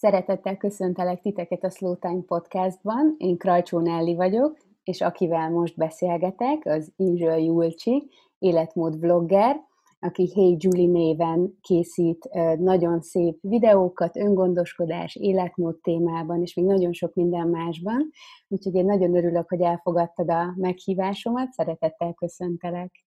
[0.00, 3.14] Szeretettel köszöntelek titeket a Slow Time Podcastban.
[3.16, 9.60] Én Krajcsó Nelli vagyok, és akivel most beszélgetek, az Inzsöl Julcsi, életmód vlogger,
[10.00, 17.14] aki Hey Julie néven készít nagyon szép videókat, öngondoskodás, életmód témában, és még nagyon sok
[17.14, 18.10] minden másban.
[18.48, 23.07] Úgyhogy én nagyon örülök, hogy elfogadtad a meghívásomat, szeretettel köszöntelek.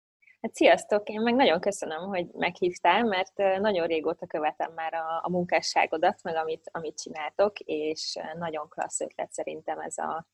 [0.45, 1.09] Hát sziasztok!
[1.09, 6.37] Én meg nagyon köszönöm, hogy meghívtál, mert nagyon régóta követem már a, a munkásságodat, meg
[6.37, 10.27] amit, amit csináltok, és nagyon klassz ötlet szerintem ez a,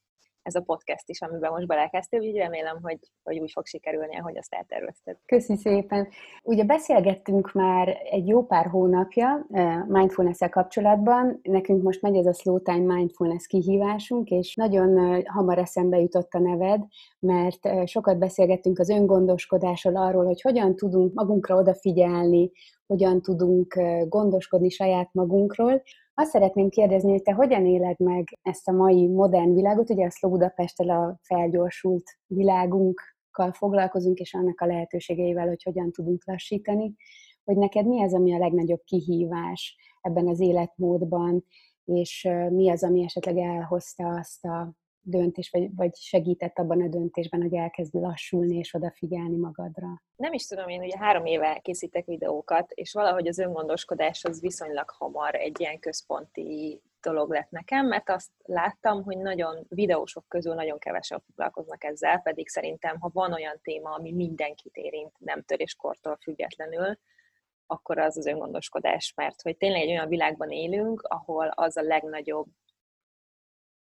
[0.43, 4.39] ez a podcast is, amiben most belekezdtél, úgy remélem, hogy, hogy úgy fog sikerülni, ahogy
[4.39, 5.17] azt eltervezted.
[5.27, 6.09] Köszi szépen!
[6.43, 9.47] Ugye beszélgettünk már egy jó pár hónapja
[9.87, 15.99] mindfulness-el kapcsolatban, nekünk most megy ez a Slow Time Mindfulness kihívásunk, és nagyon hamar eszembe
[15.99, 16.81] jutott a neved,
[17.19, 22.51] mert sokat beszélgettünk az öngondoskodásról, arról, hogy hogyan tudunk magunkra odafigyelni,
[22.87, 25.83] hogyan tudunk gondoskodni saját magunkról,
[26.15, 30.11] azt szeretném kérdezni, hogy te hogyan éled meg ezt a mai modern világot, ugye a
[30.11, 36.95] Slow Budapesttel a felgyorsult világunkkal foglalkozunk, és annak a lehetőségeivel, hogy hogyan tudunk lassítani,
[37.45, 41.45] hogy neked mi az, ami a legnagyobb kihívás ebben az életmódban,
[41.85, 44.73] és mi az, ami esetleg elhozta azt a
[45.11, 50.03] döntés, vagy, vagy segített abban a döntésben, hogy elkezd lassulni és odafigyelni magadra?
[50.17, 54.91] Nem is tudom, én ugye három éve készítek videókat, és valahogy az öngondoskodás az viszonylag
[54.91, 60.79] hamar egy ilyen központi dolog lett nekem, mert azt láttam, hogy nagyon videósok közül nagyon
[60.79, 66.19] kevesen foglalkoznak ezzel, pedig szerintem, ha van olyan téma, ami mindenkit érint, nemtől és kortól
[66.23, 66.99] függetlenül,
[67.67, 72.47] akkor az az öngondoskodás, mert hogy tényleg egy olyan világban élünk, ahol az a legnagyobb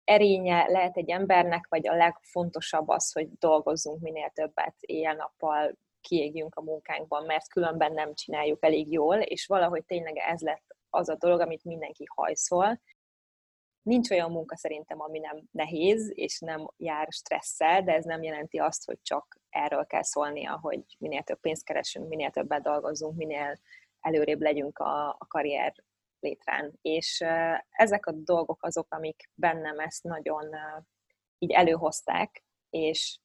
[0.07, 6.61] erénye lehet egy embernek, vagy a legfontosabb az, hogy dolgozzunk minél többet éjjel-nappal, kiégjünk a
[6.61, 11.39] munkánkban, mert különben nem csináljuk elég jól, és valahogy tényleg ez lett az a dolog,
[11.39, 12.81] amit mindenki hajszol.
[13.81, 18.57] Nincs olyan munka szerintem, ami nem nehéz, és nem jár stresszel, de ez nem jelenti
[18.57, 23.59] azt, hogy csak erről kell szólnia, hogy minél több pénzt keresünk, minél többet dolgozzunk, minél
[23.99, 25.73] előrébb legyünk a, a karrier
[26.19, 26.73] létrán.
[26.81, 27.23] És
[27.69, 30.55] ezek a dolgok azok, amik bennem ezt nagyon
[31.37, 33.19] így előhozták, és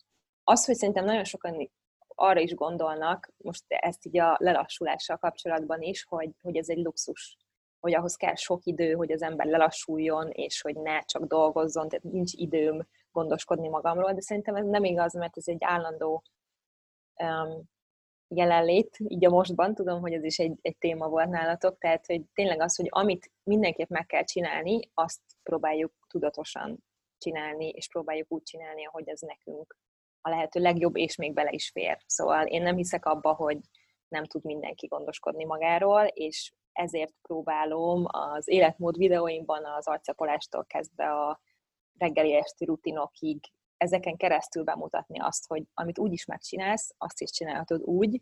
[0.45, 1.71] az, hogy szerintem nagyon sokan
[2.15, 7.37] arra is gondolnak, most ezt így a lelassulással kapcsolatban is, hogy, hogy ez egy luxus,
[7.81, 12.05] hogy ahhoz kell sok idő, hogy az ember lelassuljon, és hogy ne csak dolgozzon, tehát
[12.05, 16.23] nincs időm gondoskodni magamról, de szerintem ez nem igaz, mert ez egy állandó
[17.23, 17.71] um,
[18.37, 22.23] jelenlét, így a mostban, tudom, hogy ez is egy, egy téma volt nálatok, tehát hogy
[22.35, 26.85] tényleg az, hogy amit mindenképp meg kell csinálni, azt próbáljuk tudatosan
[27.19, 29.77] csinálni, és próbáljuk úgy csinálni, ahogy ez nekünk
[30.21, 31.99] a lehető legjobb, és még bele is fér.
[32.07, 33.59] Szóval én nem hiszek abba, hogy
[34.09, 41.41] nem tud mindenki gondoskodni magáról, és ezért próbálom az életmód videóimban az arcapolástól kezdve a
[41.99, 43.41] reggeli esti rutinokig
[43.83, 48.21] ezeken keresztül bemutatni azt, hogy amit úgy is megcsinálsz, azt is csinálhatod úgy,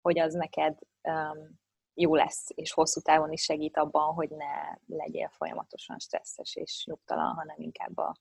[0.00, 1.58] hogy az neked um,
[1.94, 7.34] jó lesz, és hosszú távon is segít abban, hogy ne legyél folyamatosan stresszes és nyugtalan,
[7.34, 8.16] hanem inkább a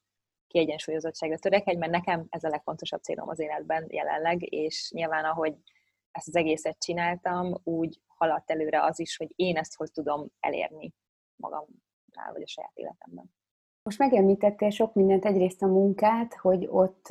[0.47, 5.55] kiegyensúlyozottságra törekedj, mert nekem ez a legfontosabb célom az életben jelenleg, és nyilván ahogy
[6.11, 10.93] ezt az egészet csináltam, úgy haladt előre az is, hogy én ezt hogy tudom elérni
[11.35, 13.33] magamnál, vagy a saját életemben.
[13.85, 17.05] Most megemlítettél sok mindent, egyrészt a munkát, hogy ott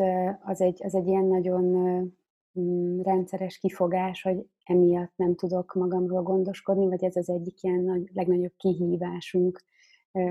[0.45, 1.65] az egy, az egy ilyen nagyon
[2.61, 8.11] mm, rendszeres kifogás, hogy emiatt nem tudok magamról gondoskodni, vagy ez az egyik ilyen nagy,
[8.15, 9.65] legnagyobb kihívásunk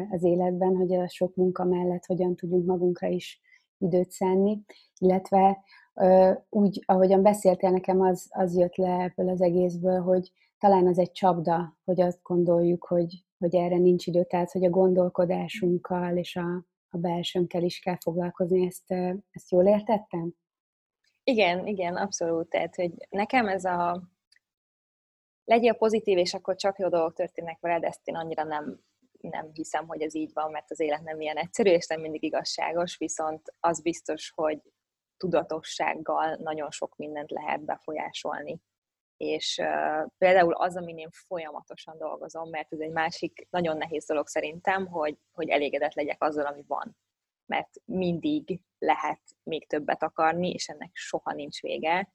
[0.09, 3.41] az életben, hogy a sok munka mellett hogyan tudjunk magunkra is
[3.77, 4.61] időt szenni,
[4.97, 5.63] illetve
[6.49, 11.11] úgy, ahogyan beszéltél nekem, az, az jött le ebből az egészből, hogy talán az egy
[11.11, 16.65] csapda, hogy azt gondoljuk, hogy, hogy erre nincs idő, tehát hogy a gondolkodásunkkal és a,
[16.89, 18.65] a belsőnkkel is kell foglalkozni.
[18.65, 18.91] Ezt,
[19.31, 20.33] ezt jól értettem?
[21.23, 22.49] Igen, igen, abszolút.
[22.49, 24.03] Tehát, hogy nekem ez a
[25.43, 28.79] legyél pozitív, és akkor csak jó dolgok történnek veled, ezt én annyira nem,
[29.19, 32.23] nem hiszem, hogy ez így van, mert az élet nem ilyen egyszerű, és nem mindig
[32.23, 34.61] igazságos, viszont az biztos, hogy
[35.17, 38.61] tudatossággal nagyon sok mindent lehet befolyásolni
[39.17, 44.27] és uh, például az, amin én folyamatosan dolgozom, mert ez egy másik nagyon nehéz dolog
[44.27, 46.97] szerintem, hogy, hogy elégedett legyek azzal, ami van.
[47.45, 52.09] Mert mindig lehet még többet akarni, és ennek soha nincs vége.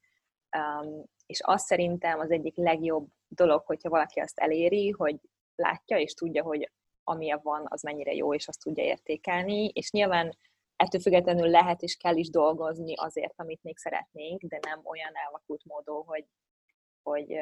[0.57, 5.21] Um, és azt szerintem az egyik legjobb dolog, hogyha valaki azt eléri, hogy
[5.55, 6.71] látja és tudja, hogy
[7.05, 10.37] amilyen van, az mennyire jó, és azt tudja értékelni, és nyilván
[10.77, 15.65] ettől függetlenül lehet és kell is dolgozni azért, amit még szeretnénk, de nem olyan elvakult
[15.65, 16.25] módon, hogy
[17.09, 17.35] hogy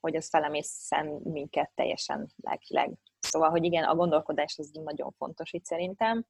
[0.00, 2.92] hogy az felemészen minket teljesen lelkileg.
[3.18, 6.26] Szóval, hogy igen, a gondolkodás az nagyon fontos itt szerintem,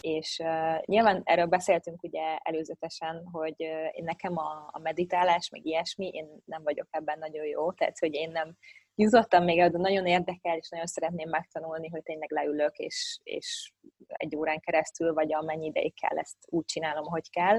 [0.00, 6.08] és uh, nyilván erről beszéltünk ugye előzetesen, hogy uh, nekem a, a meditálás, meg ilyesmi,
[6.08, 8.56] én nem vagyok ebben nagyon jó, tehát hogy én nem
[8.94, 13.72] jutottam még de nagyon érdekel, és nagyon szeretném megtanulni, hogy tényleg leülök, és, és
[14.06, 17.56] egy órán keresztül, vagy amennyi ideig kell, ezt úgy csinálom, hogy kell.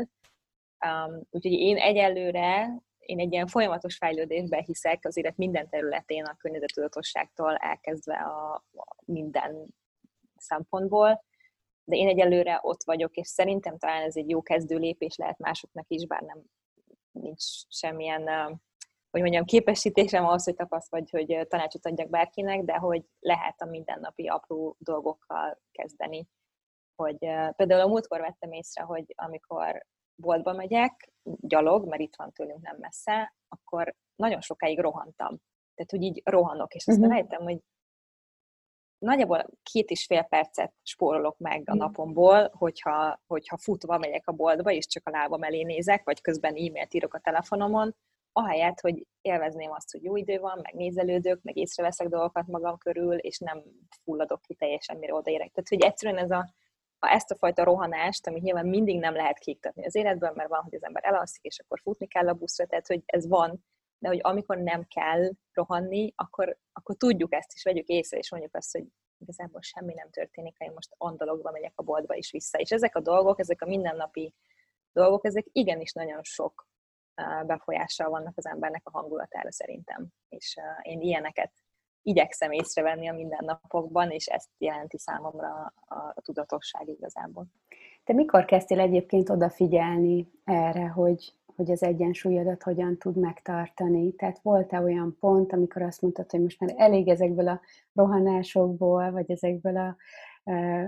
[0.86, 6.36] Um, úgyhogy én egyelőre én egy ilyen folyamatos fejlődésben hiszek az élet minden területén, a
[6.38, 9.68] környezetudatosságtól elkezdve a, a minden
[10.38, 11.24] szempontból,
[11.84, 15.86] de én egyelőre ott vagyok, és szerintem talán ez egy jó kezdő lépés lehet másoknak
[15.88, 16.44] is, bár nem
[17.12, 18.24] nincs semmilyen,
[19.10, 23.66] hogy mondjam, képesítésem ahhoz, hogy tapaszt vagy, hogy tanácsot adjak bárkinek, de hogy lehet a
[23.66, 26.28] mindennapi apró dolgokkal kezdeni.
[26.96, 27.18] Hogy
[27.56, 29.86] például a múltkor vettem észre, hogy amikor
[30.22, 35.38] boltba megyek, gyalog, mert itt van tőlünk nem messze, akkor nagyon sokáig rohantam.
[35.76, 37.18] Tehát, hogy így rohanok, és aztán uh-huh.
[37.18, 37.60] rájöttem, hogy
[38.98, 44.72] nagyjából két és fél percet spórolok meg a napomból, hogyha, hogyha futva megyek a boltba,
[44.72, 47.96] és csak a lábam elé nézek, vagy közben e-mailt írok a telefonomon,
[48.32, 53.18] ahelyett, hogy élvezném azt, hogy jó idő van, meg nézelődök, meg észreveszek dolgokat magam körül,
[53.18, 53.64] és nem
[54.04, 55.52] fulladok ki teljesen, mire odaérek.
[55.52, 56.50] Tehát, hogy egyszerűen ez a, a,
[57.00, 60.76] ezt a fajta rohanást, amit nyilván mindig nem lehet kiiktatni az életben, mert van, hogy
[60.76, 63.66] az ember elalszik, és akkor futni kell a buszra, tehát, hogy ez van,
[64.00, 68.56] de hogy amikor nem kell rohanni, akkor, akkor tudjuk ezt, és vegyük észre, és mondjuk
[68.56, 68.86] azt, hogy
[69.18, 72.58] igazából semmi nem történik, ha én most andalogba megyek a boltba is vissza.
[72.58, 74.34] És ezek a dolgok, ezek a mindennapi
[74.92, 76.68] dolgok, ezek igenis nagyon sok
[77.46, 80.08] befolyással vannak az embernek a hangulatára szerintem.
[80.30, 81.52] És én ilyeneket
[82.08, 85.74] igyekszem észrevenni a mindennapokban, és ezt jelenti számomra
[86.16, 87.46] a tudatosság igazából.
[88.04, 94.12] Te mikor kezdtél egyébként odafigyelni erre, hogy hogy az egyensúlyodat hogyan tud megtartani.
[94.12, 97.62] Tehát volt-e olyan pont, amikor azt mondtad, hogy most már elég ezekből a
[97.94, 99.96] rohanásokból, vagy ezekből, a,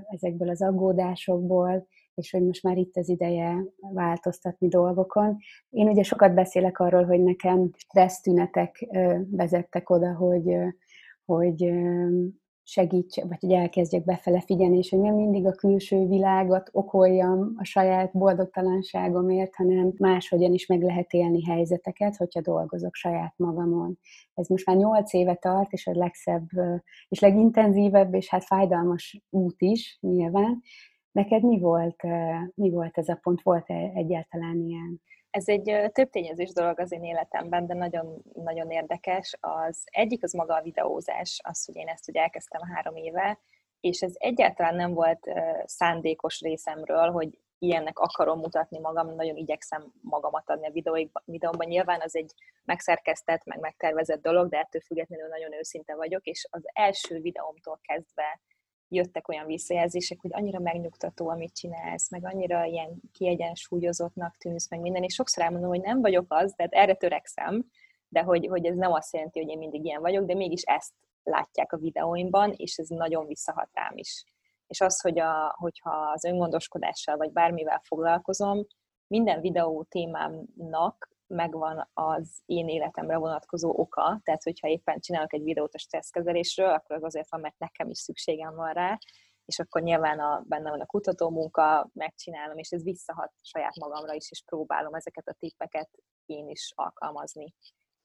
[0.10, 5.38] ezekből az aggódásokból, és hogy most már itt az ideje változtatni dolgokon.
[5.70, 8.88] Én ugye sokat beszélek arról, hogy nekem stressz tünetek
[9.32, 10.58] vezettek oda, hogy,
[11.30, 11.72] hogy
[12.64, 17.64] segíts, vagy hogy elkezdjek befele figyelni, és hogy nem mindig a külső világot okoljam a
[17.64, 24.00] saját boldogtalanságomért, hanem máshogyan is meg lehet élni helyzeteket, hogyha dolgozok saját magamon.
[24.34, 26.48] Ez most már nyolc éve tart, és a legszebb
[27.08, 30.62] és legintenzívebb, és hát fájdalmas út is nyilván.
[31.12, 32.04] Neked mi volt,
[32.56, 33.42] mi volt ez a pont?
[33.42, 35.02] Volt-e egyáltalán ilyen?
[35.30, 39.38] Ez egy több tényezős dolog az én életemben, de nagyon, nagyon érdekes.
[39.40, 43.40] Az egyik az maga a videózás, az, hogy én ezt ugye elkezdtem három éve,
[43.80, 45.30] és ez egyáltalán nem volt
[45.66, 51.68] szándékos részemről, hogy ilyennek akarom mutatni magam, nagyon igyekszem magamat adni a videómban.
[51.68, 52.34] Nyilván az egy
[52.66, 58.40] megszerkesztett, meg megtervezett dolog, de ettől függetlenül nagyon őszinte vagyok, és az első videómtól kezdve
[58.90, 65.04] jöttek olyan visszajelzések, hogy annyira megnyugtató, amit csinálsz, meg annyira ilyen kiegyensúlyozottnak tűnsz, meg minden,
[65.04, 67.66] és sokszor elmondom, hogy nem vagyok az, tehát erre törekszem,
[68.08, 70.94] de hogy, hogy ez nem azt jelenti, hogy én mindig ilyen vagyok, de mégis ezt
[71.24, 74.24] látják a videóimban, és ez nagyon visszahat rám is.
[74.68, 78.66] És az, hogy a, hogyha az öngondoskodással vagy bármivel foglalkozom,
[79.08, 85.74] minden videó témámnak megvan az én életemre vonatkozó oka, tehát hogyha éppen csinálok egy videót
[85.74, 88.98] a stresszkezelésről, akkor az azért van, mert nekem is szükségem van rá,
[89.46, 94.14] és akkor nyilván a, benne van a kutató munka, megcsinálom, és ez visszahat saját magamra
[94.14, 95.90] is, és próbálom ezeket a tippeket
[96.26, 97.54] én is alkalmazni.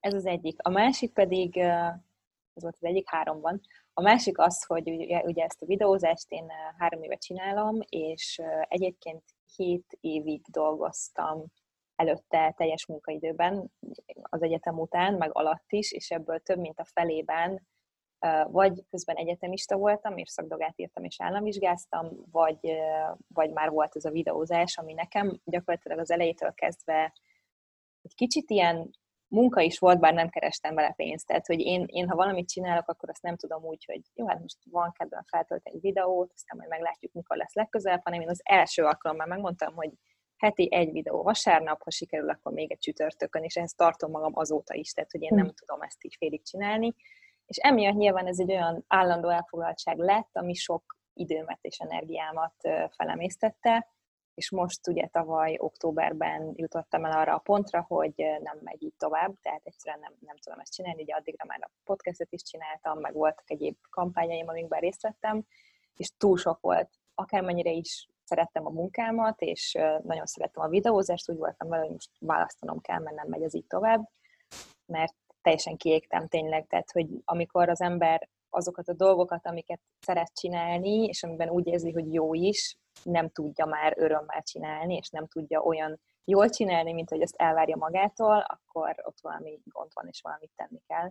[0.01, 0.59] Ez az egyik.
[0.63, 3.61] A másik pedig, ez volt az egyik háromban,
[3.93, 9.23] a másik az, hogy ugye, ugye ezt a videózást én három éve csinálom, és egyébként
[9.57, 11.45] hét évig dolgoztam
[11.97, 13.73] előtte teljes munkaidőben,
[14.23, 17.67] az egyetem után, meg alatt is, és ebből több mint a felében
[18.47, 22.59] vagy közben egyetemista voltam, és szakdogát írtam, és államvizsgáztam, vagy,
[23.29, 27.13] vagy már volt ez a videózás, ami nekem gyakorlatilag az elejétől kezdve
[28.03, 28.91] egy kicsit ilyen
[29.29, 31.27] munka is volt, bár nem kerestem vele pénzt.
[31.27, 34.41] Tehát, hogy én, én ha valamit csinálok, akkor azt nem tudom úgy, hogy jó, hát
[34.41, 38.41] most van kedvem feltölteni egy videót, aztán majd meglátjuk, mikor lesz legközelebb, hanem én az
[38.45, 39.91] első alkalommal megmondtam, hogy
[40.45, 44.75] heti egy videó vasárnap, ha sikerül, akkor még egy csütörtökön, és ehhez tartom magam azóta
[44.75, 45.53] is, tehát hogy én nem hm.
[45.55, 46.95] tudom ezt így félig csinálni.
[47.47, 52.55] És emiatt nyilván ez egy olyan állandó elfoglaltság lett, ami sok időmet és energiámat
[52.97, 53.89] felemésztette,
[54.35, 59.35] és most ugye tavaly októberben jutottam el arra a pontra, hogy nem megy így tovább,
[59.43, 63.13] tehát egyszerűen nem, nem tudom ezt csinálni, ugye addigra már a podcastet is csináltam, meg
[63.13, 65.43] voltak egyéb kampányaim, amikben részt vettem,
[65.97, 71.37] és túl sok volt, akármennyire is szerettem a munkámat, és nagyon szerettem a videózást, úgy
[71.37, 74.09] voltam vele, hogy most választanom kell, mert nem megy ez így tovább,
[74.87, 81.05] mert teljesen kiégtem tényleg, tehát hogy amikor az ember azokat a dolgokat, amiket szeret csinálni,
[81.05, 85.61] és amiben úgy érzi, hogy jó is, nem tudja már örömmel csinálni, és nem tudja
[85.61, 90.51] olyan jól csinálni, mint hogy ezt elvárja magától, akkor ott valami gond van, és valamit
[90.57, 91.11] tenni kell.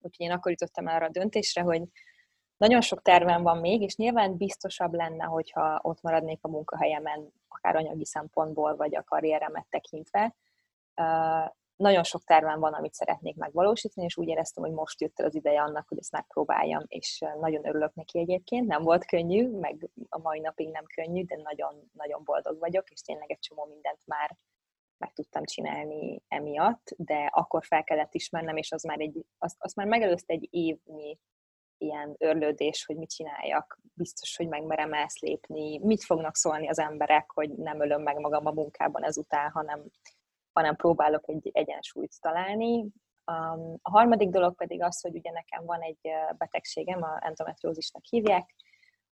[0.00, 1.82] Úgyhogy én akkor jutottam el arra a döntésre, hogy
[2.58, 7.76] nagyon sok tervem van még, és nyilván biztosabb lenne, hogyha ott maradnék a munkahelyemen, akár
[7.76, 10.34] anyagi szempontból, vagy a karrieremet tekintve.
[11.76, 15.34] Nagyon sok tervem van, amit szeretnék megvalósítani, és úgy éreztem, hogy most jött el az
[15.34, 18.66] ideje annak, hogy ezt megpróbáljam, és nagyon örülök neki egyébként.
[18.66, 23.30] Nem volt könnyű, meg a mai napig nem könnyű, de nagyon-nagyon boldog vagyok, és tényleg
[23.30, 24.36] egy csomó mindent már
[24.96, 29.72] meg tudtam csinálni emiatt, de akkor fel kellett ismernem, és az már, egy, az, az
[29.72, 31.18] már megelőzte egy évnyi
[31.78, 37.30] ilyen örlődés, hogy mit csináljak, biztos, hogy megmerem ezt lépni, mit fognak szólni az emberek,
[37.30, 39.84] hogy nem ölöm meg magam a munkában ezután, hanem,
[40.52, 42.86] hanem próbálok egy egyensúlyt találni.
[43.82, 48.54] A harmadik dolog pedig az, hogy ugye nekem van egy betegségem, a endometriózisnak hívják,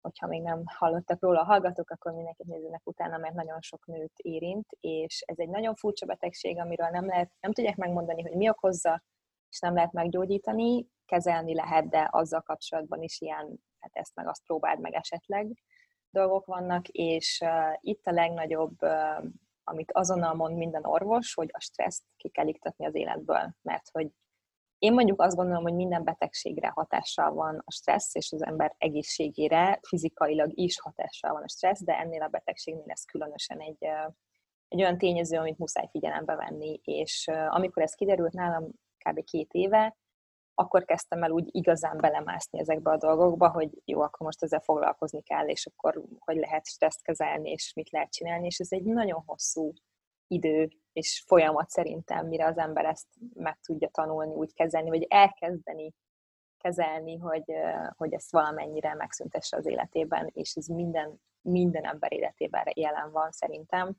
[0.00, 4.12] hogyha még nem hallottak róla a hallgatók, akkor mindenkit nézzenek utána, mert nagyon sok nőt
[4.16, 8.48] érint, és ez egy nagyon furcsa betegség, amiről nem, lehet, nem tudják megmondani, hogy mi
[8.48, 9.02] okozza,
[9.54, 14.44] és nem lehet meggyógyítani, kezelni lehet, de azzal kapcsolatban is ilyen, hát ezt meg azt
[14.44, 15.64] próbáld meg esetleg
[16.10, 19.24] dolgok vannak, és uh, itt a legnagyobb, uh,
[19.64, 24.08] amit azonnal mond minden orvos, hogy a stresszt ki kell iktatni az életből, mert hogy
[24.78, 29.78] én mondjuk azt gondolom, hogy minden betegségre hatással van a stressz, és az ember egészségére
[29.88, 33.84] fizikailag is hatással van a stressz, de ennél a betegségnél ez különösen egy,
[34.68, 38.70] egy olyan tényező, amit muszáj figyelembe venni, és amikor ez kiderült nálam
[39.08, 39.24] kb.
[39.24, 39.96] két éve,
[40.54, 45.22] akkor kezdtem el úgy igazán belemászni ezekbe a dolgokba, hogy jó, akkor most ezzel foglalkozni
[45.22, 49.22] kell, és akkor hogy lehet stresszt kezelni, és mit lehet csinálni, és ez egy nagyon
[49.26, 49.72] hosszú
[50.26, 55.92] idő és folyamat szerintem, mire az ember ezt meg tudja tanulni, úgy kezelni, vagy elkezdeni
[56.58, 57.52] kezelni, hogy,
[57.96, 63.96] hogy ezt valamennyire megszüntesse az életében, és ez minden, minden ember életében jelen van szerintem,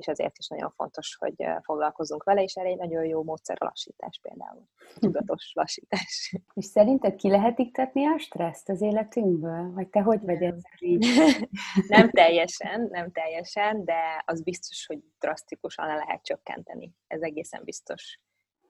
[0.00, 3.64] és ezért is nagyon fontos, hogy foglalkozunk vele, és erre egy nagyon jó módszer a
[3.64, 4.62] lassítás például.
[4.94, 6.36] Tudatos lassítás.
[6.54, 9.72] És szerinted ki lehet iktatni a stresszt az életünkből?
[9.72, 11.06] Vagy te hogy vagy ezzel így?
[11.88, 16.94] nem teljesen, nem teljesen, de az biztos, hogy drasztikusan le lehet csökkenteni.
[17.06, 18.20] Ez egészen biztos.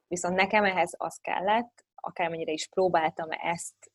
[0.08, 3.90] Viszont nekem ehhez az kellett, akármennyire is próbáltam ezt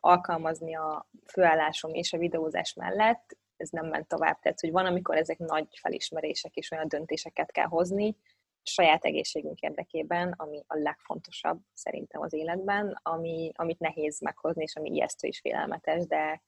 [0.00, 4.40] alkalmazni a főállásom és a videózás mellett, ez nem ment tovább.
[4.40, 8.16] Tehát, hogy van, amikor ezek nagy felismerések és olyan döntéseket kell hozni,
[8.62, 14.90] saját egészségünk érdekében, ami a legfontosabb szerintem az életben, ami, amit nehéz meghozni, és ami
[14.90, 16.42] ijesztő és félelmetes, de,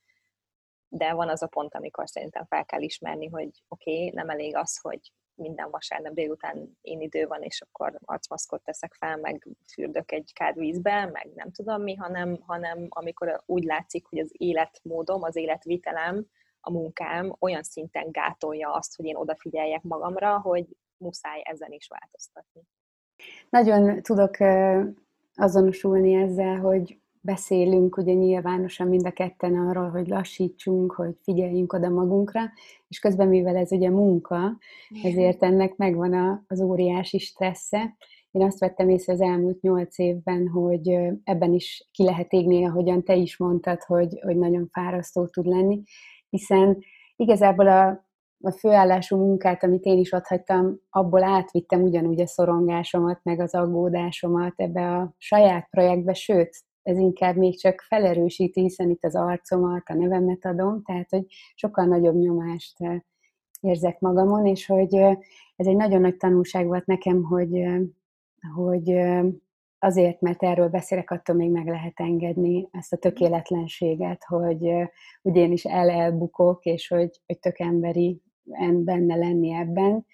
[0.89, 4.57] de van az a pont, amikor szerintem fel kell ismerni, hogy oké, okay, nem elég
[4.57, 10.13] az, hogy minden vasárnap délután én idő van, és akkor arcmaszkot teszek fel, meg fürdök
[10.13, 15.23] egy kád vízbe, meg nem tudom mi, hanem, hanem amikor úgy látszik, hogy az életmódom,
[15.23, 16.27] az életvitelem,
[16.65, 20.67] a munkám olyan szinten gátolja azt, hogy én odafigyeljek magamra, hogy
[20.97, 22.63] muszáj ezen is változtatni.
[23.51, 24.37] Nagyon tudok
[25.35, 31.89] azonosulni ezzel, hogy beszélünk ugye nyilvánosan mind a ketten arról, hogy lassítsunk, hogy figyeljünk oda
[31.89, 32.41] magunkra,
[32.89, 34.59] és közben mivel ez ugye munka,
[35.03, 37.97] ezért ennek megvan az óriási stressze.
[38.31, 40.89] Én azt vettem észre az elmúlt nyolc évben, hogy
[41.25, 45.83] ebben is ki lehet égni, ahogyan te is mondtad, hogy, hogy nagyon fárasztó tud lenni,
[46.33, 46.79] hiszen
[47.17, 48.07] igazából a,
[48.41, 53.55] a főállású munkát, amit én is ott hagytam, abból átvittem ugyanúgy a szorongásomat, meg az
[53.55, 59.89] aggódásomat ebbe a saját projektbe, sőt, ez inkább még csak felerősíti, hiszen itt az arcomat,
[59.89, 61.25] a nevemet adom, tehát hogy
[61.55, 63.01] sokkal nagyobb nyomást eh,
[63.61, 65.17] érzek magamon, és hogy eh,
[65.57, 67.81] ez egy nagyon nagy tanulság volt nekem, hogy, eh,
[68.55, 68.89] hogy
[69.83, 74.73] azért, mert erről beszélek, attól még meg lehet engedni ezt a tökéletlenséget, hogy,
[75.23, 78.23] hogy én is el-elbukok, és hogy, hogy tök emberi
[78.73, 80.07] benne lenni ebben,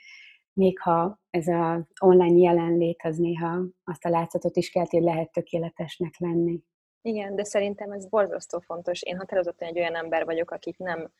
[0.52, 5.32] még ha ez az online jelenlét az néha azt a látszatot is kelti, hogy lehet
[5.32, 6.60] tökéletesnek lenni.
[7.02, 9.02] Igen, de szerintem ez borzasztó fontos.
[9.02, 11.10] Én határozottan egy olyan ember vagyok, akit nem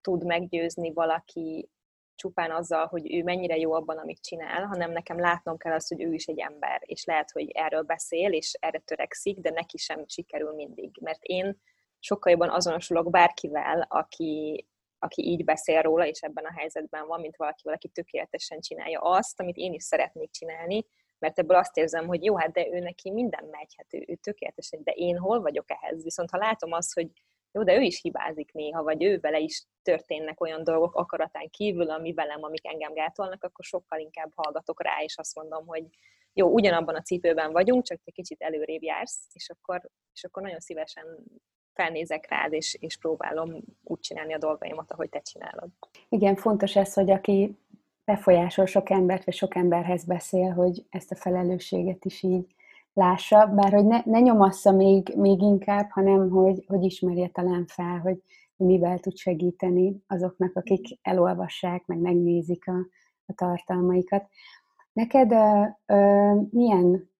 [0.00, 1.68] tud meggyőzni valaki
[2.14, 6.02] csupán azzal, hogy ő mennyire jó abban, amit csinál, hanem nekem látnom kell azt, hogy
[6.02, 10.04] ő is egy ember, és lehet, hogy erről beszél, és erre törekszik, de neki sem
[10.06, 10.98] sikerül mindig.
[11.00, 11.60] Mert én
[11.98, 14.66] sokkal jobban azonosulok bárkivel, aki,
[14.98, 19.40] aki így beszél róla, és ebben a helyzetben van, mint valaki, valaki tökéletesen csinálja azt,
[19.40, 20.86] amit én is szeretnék csinálni,
[21.18, 24.80] mert ebből azt érzem, hogy jó, hát de ő neki minden megy, hát ő, tökéletesen,
[24.82, 26.02] de én hol vagyok ehhez?
[26.02, 27.08] Viszont ha látom azt, hogy
[27.54, 31.90] jó, de ő is hibázik néha, vagy ő vele is történnek olyan dolgok akaratán kívül,
[31.90, 35.84] ami velem, amik engem gátolnak, akkor sokkal inkább hallgatok rá, és azt mondom, hogy
[36.32, 40.60] jó, ugyanabban a cipőben vagyunk, csak te kicsit előrébb jársz, és akkor, és akkor nagyon
[40.60, 41.04] szívesen
[41.72, 45.68] felnézek rád, és, és próbálom úgy csinálni a dolgaimat, ahogy te csinálod.
[46.08, 47.58] Igen, fontos ez, hogy aki
[48.04, 52.54] befolyásol sok embert, vagy sok emberhez beszél, hogy ezt a felelősséget is így
[52.94, 57.98] lássa, bár hogy ne, ne nyomassza még, még inkább, hanem hogy, hogy ismerje talán fel,
[57.98, 58.22] hogy
[58.56, 62.76] mivel tud segíteni azoknak, akik elolvassák, meg megnézik a,
[63.26, 64.26] a tartalmaikat.
[64.92, 67.10] Neked uh, uh, milyen,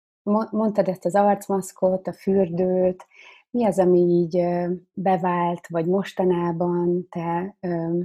[0.50, 3.06] mondtad ezt az arcmaszkot, a fürdőt,
[3.50, 4.44] mi az, ami így
[4.92, 8.04] bevált, vagy mostanában te uh,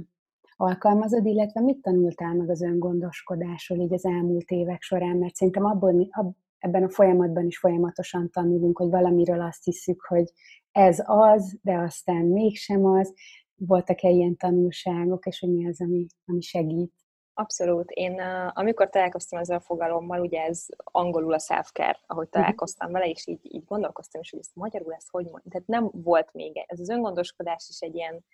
[0.56, 6.08] alkalmazod, illetve mit tanultál meg az öngondoskodásról így az elmúlt évek során, mert szerintem abból,
[6.10, 10.32] ab, ebben a folyamatban is folyamatosan tanulunk, hogy valamiről azt hiszük, hogy
[10.72, 13.14] ez az, de aztán mégsem az.
[13.54, 16.92] Voltak-e ilyen tanulságok, és hogy mi az, ami, ami segít?
[17.34, 17.90] Abszolút.
[17.90, 18.20] Én
[18.52, 22.40] amikor találkoztam ezzel a fogalommal, ugye ez angolul a self-care, ahogy mhm.
[22.40, 25.42] találkoztam vele, és így, így gondolkoztam is, hogy ezt magyarul ezt hogy mond.
[25.50, 26.64] Tehát nem volt még.
[26.66, 28.24] Ez az öngondoskodás is egy ilyen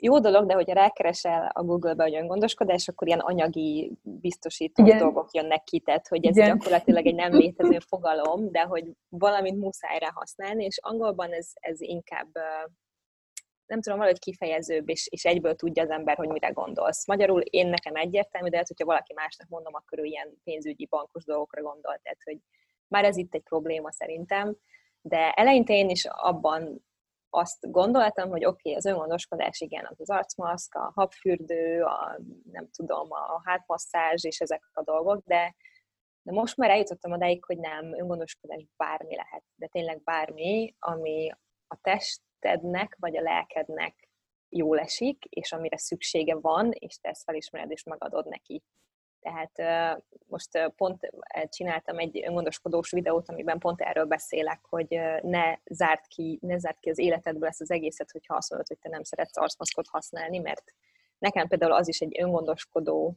[0.00, 4.98] jó dolog, de hogyha rákeresel a Google-be, hogy öngondoskodás, akkor ilyen anyagi biztosító Igen.
[4.98, 6.48] dolgok jönnek ki, tehát hogy ez Igen.
[6.48, 11.80] gyakorlatilag egy nem létező fogalom, de hogy valamit muszáj rá használni, és angolban ez, ez
[11.80, 12.28] inkább
[13.66, 17.06] nem tudom, valahogy kifejezőbb, és, és egyből tudja az ember, hogy mire gondolsz.
[17.06, 21.24] Magyarul én nekem egyértelmű, de hát, hogyha valaki másnak mondom, akkor ő ilyen pénzügyi, bankos
[21.24, 22.38] dolgokra gondol, tehát, hogy
[22.88, 24.56] már ez itt egy probléma szerintem,
[25.00, 26.86] de eleinte én is abban
[27.30, 32.20] azt gondoltam, hogy oké, okay, az öngondoskodás, igen, az az arcmaszk, a habfürdő, a
[32.52, 35.54] nem tudom, a hátmasszázs és ezek a dolgok, de,
[36.22, 41.30] de most már eljutottam odáig, hogy nem, öngondoskodás bármi lehet, de tényleg bármi, ami
[41.66, 44.08] a testednek vagy a lelkednek
[44.48, 48.62] jól esik, és amire szüksége van, és te ezt felismered és megadod neki.
[49.20, 49.52] Tehát
[50.26, 51.10] most pont
[51.48, 56.90] csináltam egy öngondoskodós videót, amiben pont erről beszélek, hogy ne zárt ki, ne zárt ki
[56.90, 60.74] az életedből ezt az egészet, hogyha azt mondod, hogy te nem szeretsz arcmaszkot használni, mert
[61.18, 63.16] nekem például az is egy öngondoskodó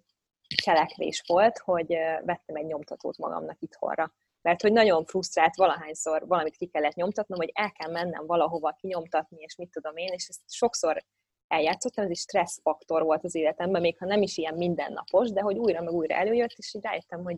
[0.56, 1.88] cselekvés volt, hogy
[2.24, 4.14] vettem egy nyomtatót magamnak itthonra.
[4.42, 9.42] Mert hogy nagyon frusztrált valahányszor valamit ki kellett nyomtatnom, hogy el kell mennem valahova kinyomtatni,
[9.42, 11.04] és mit tudom én, és ezt sokszor
[11.52, 15.58] eljátszottam, ez egy stresszfaktor volt az életemben, még ha nem is ilyen mindennapos, de hogy
[15.58, 17.38] újra meg újra előjött, és így rájöttem, hogy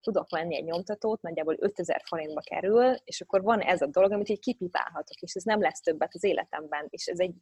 [0.00, 4.28] tudok venni egy nyomtatót, nagyjából 5000 forintba kerül, és akkor van ez a dolog, amit
[4.28, 7.34] így kipipálhatok, és ez nem lesz többet az életemben, és ez egy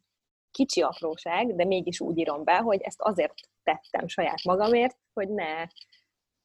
[0.51, 5.67] kicsi apróság, de mégis úgy írom be, hogy ezt azért tettem saját magamért, hogy ne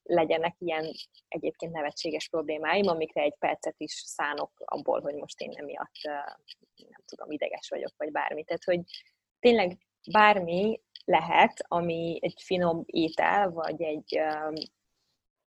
[0.02, 0.92] legyenek ilyen
[1.28, 5.96] egyébként nevetséges problémáim, amikre egy percet is szánok abból, hogy most én emiatt
[6.76, 8.44] nem tudom, ideges vagyok, vagy bármi.
[8.44, 8.81] Tehát, hogy
[9.40, 9.79] tényleg
[10.12, 14.20] bármi lehet, ami egy finom étel, vagy egy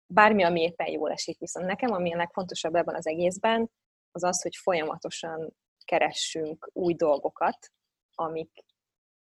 [0.06, 1.38] bármi, ami éppen jól esik.
[1.38, 3.70] Viszont nekem, ami a legfontosabb ebben az egészben,
[4.10, 7.72] az az, hogy folyamatosan keressünk új dolgokat,
[8.14, 8.64] amik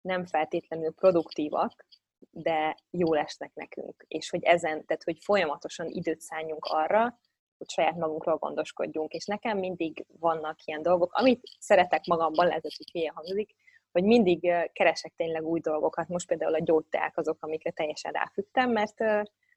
[0.01, 1.85] nem feltétlenül produktívak,
[2.31, 4.05] de jól esnek nekünk.
[4.07, 7.19] És hogy ezen, tehát hogy folyamatosan időt szálljunk arra,
[7.57, 9.13] hogy saját magunkról gondoskodjunk.
[9.13, 13.55] És nekem mindig vannak ilyen dolgok, amit szeretek magamban, lehet, hogy hangzik,
[13.91, 16.07] hogy mindig keresek tényleg új dolgokat.
[16.07, 18.99] Most például a gyógyteák azok, amikre teljesen ráfügtem, mert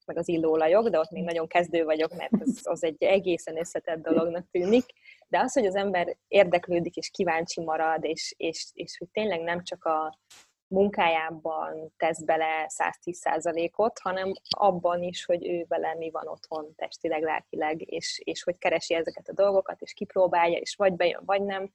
[0.07, 4.03] meg az illóolajok, de ott még nagyon kezdő vagyok, mert az, az egy egészen összetett
[4.03, 4.85] dolognak tűnik.
[5.29, 9.62] De az, hogy az ember érdeklődik és kíváncsi marad, és, és, és hogy tényleg nem
[9.62, 10.18] csak a
[10.66, 17.92] munkájában tesz bele 110%-ot, hanem abban is, hogy ő vele mi van otthon testileg, lelkileg,
[17.92, 21.73] és, és hogy keresi ezeket a dolgokat, és kipróbálja, és vagy bejön, vagy nem,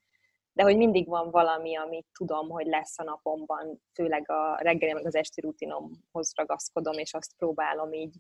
[0.58, 5.06] de hogy mindig van valami, amit tudom, hogy lesz a napomban, főleg a reggeli meg
[5.06, 8.16] az esti rutinomhoz ragaszkodom, és azt próbálom így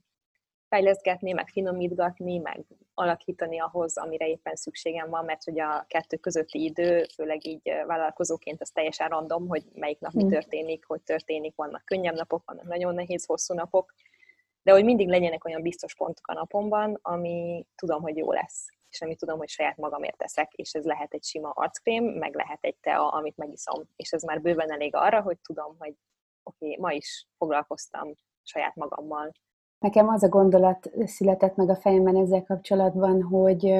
[0.69, 6.63] fejleszgetni, meg finomítgatni, meg alakítani ahhoz, amire éppen szükségem van, mert hogy a kettő közötti
[6.63, 10.30] idő, főleg így vállalkozóként, az teljesen random, hogy melyik nap mi mm.
[10.30, 13.93] történik, hogy történik, vannak könnyebb napok, vannak nagyon nehéz, hosszú napok,
[14.63, 19.02] de hogy mindig legyenek olyan biztos pontok a napomban, ami tudom, hogy jó lesz és
[19.02, 22.76] amit tudom, hogy saját magamért teszek, és ez lehet egy sima arckrém, meg lehet egy
[22.82, 25.93] tea, amit megiszom, és ez már bőven elég arra, hogy tudom, hogy
[26.43, 29.32] oké, okay, ma is foglalkoztam saját magammal.
[29.80, 33.73] Nekem az a gondolat született meg a fejemben ezzel kapcsolatban, hogy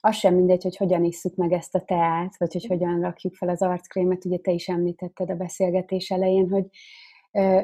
[0.00, 3.48] az sem mindegy, hogy hogyan isszuk meg ezt a teát, vagy hogy hogyan rakjuk fel
[3.48, 4.24] az arckrémet.
[4.24, 6.66] Ugye te is említetted a beszélgetés elején, hogy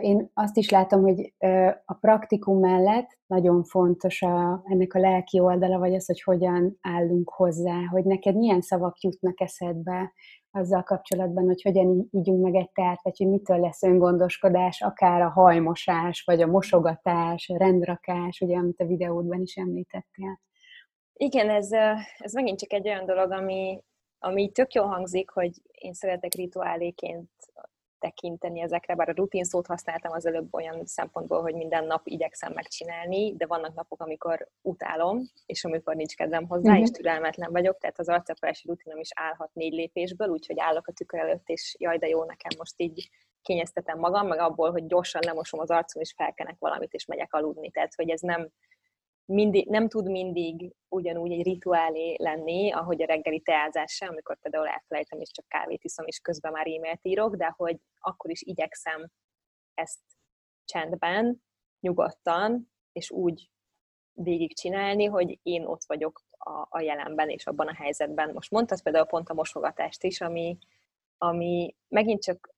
[0.00, 1.34] én azt is látom, hogy
[1.84, 7.30] a praktikum mellett nagyon fontos a, ennek a lelki oldala, vagy az, hogy hogyan állunk
[7.30, 10.12] hozzá, hogy neked milyen szavak jutnak eszedbe
[10.50, 15.28] azzal kapcsolatban, hogy hogyan ígyunk meg egy teát, vagy hogy mitől lesz öngondoskodás, akár a
[15.28, 20.40] hajmosás, vagy a mosogatás, a rendrakás, ugye, amit a videódban is említettél.
[21.12, 21.72] Igen, ez,
[22.18, 23.82] ez megint csak egy olyan dolog, ami,
[24.18, 27.30] ami tök jól hangzik, hogy én szeretek rituáléként
[28.02, 32.52] tekinteni ezekre, bár a rutin szót használtam az előbb olyan szempontból, hogy minden nap igyekszem
[32.52, 36.84] megcsinálni, de vannak napok, amikor utálom, és amikor nincs kedvem hozzá, uh-huh.
[36.84, 41.20] és türelmetlen vagyok, tehát az arcapolási rutinom is állhat négy lépésből, úgyhogy állok a tükör
[41.20, 43.08] előtt, és jaj, de jó, nekem most így
[43.42, 47.70] kényeztetem magam, meg abból, hogy gyorsan lemosom az arcom, és felkenek valamit, és megyek aludni.
[47.70, 48.48] Tehát, hogy ez nem,
[49.24, 54.68] mindig, nem tud mindig ugyanúgy egy rituálé lenni, ahogy a reggeli teázás sem, amikor például
[54.68, 59.06] elfelejtem, és csak kávét iszom, és közben már e-mailt írok, de hogy akkor is igyekszem
[59.74, 60.00] ezt
[60.64, 61.42] csendben,
[61.80, 63.50] nyugodtan, és úgy
[64.12, 68.32] végigcsinálni, hogy én ott vagyok a, a jelenben és abban a helyzetben.
[68.32, 70.58] Most mondtad például pont a mosogatást is, ami,
[71.18, 72.52] ami megint csak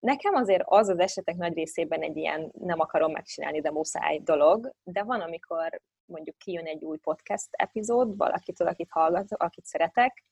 [0.00, 4.72] Nekem azért az az esetek nagy részében egy ilyen nem akarom megcsinálni, de muszáj dolog,
[4.82, 10.24] de van, amikor mondjuk kijön egy új podcast epizód valakitől, akit hallgatok, akit szeretek,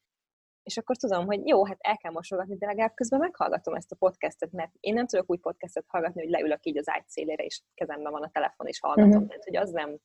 [0.67, 3.97] és akkor tudom, hogy jó, hát el kell mosogatni, de legalább közben meghallgatom ezt a
[3.97, 7.63] podcastet, mert én nem tudok új podcastet hallgatni, hogy leülök így az ágy szélére, és
[7.75, 9.11] kezemben van a telefon, és hallgatom.
[9.11, 9.27] Uh-huh.
[9.27, 9.99] Tehát, hogy az nem,